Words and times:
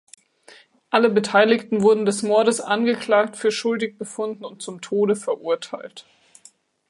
Alle 0.89 1.11
Beteiligten 1.11 1.83
wurden 1.83 2.07
des 2.07 2.23
Mordes 2.23 2.59
angeklagt, 2.59 3.37
für 3.37 3.51
schuldig 3.51 3.99
befunden 3.99 4.43
und 4.43 4.59
zum 4.63 4.81
Tode 4.81 5.15
verurteilt. 5.15 6.07